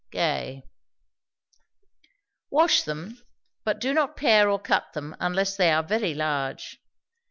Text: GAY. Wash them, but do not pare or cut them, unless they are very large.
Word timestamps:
GAY. 0.09 0.63
Wash 2.49 2.81
them, 2.81 3.21
but 3.63 3.79
do 3.79 3.93
not 3.93 4.17
pare 4.17 4.49
or 4.49 4.57
cut 4.59 4.93
them, 4.93 5.15
unless 5.19 5.55
they 5.55 5.69
are 5.71 5.83
very 5.83 6.15
large. 6.15 6.79